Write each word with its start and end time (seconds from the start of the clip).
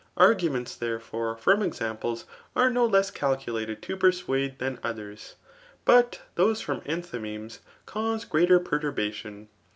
Arguments, 0.17 0.75
therefore, 0.75 1.37
from 1.37 1.61
examples 1.61 2.25
are 2.55 2.71
no 2.71 2.89
l^s 2.89 3.13
cakuiated 3.13 3.81
to 3.83 3.95
persuade 3.95 4.57
(^thaa 4.57 4.79
others,] 4.81 5.35
but 5.85 6.21
those 6.33 6.59
from 6.59 6.81
enthymemes 6.87 7.59
cause 7.85 8.25
greater 8.25 8.59
perturbation. 8.59 9.47